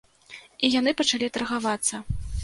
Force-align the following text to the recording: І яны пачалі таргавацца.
І 0.67 0.69
яны 0.75 0.93
пачалі 1.01 1.27
таргавацца. 1.35 2.01